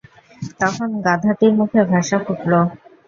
[0.61, 2.51] তখন গাধাটির মুখে ভাষা ফুটল।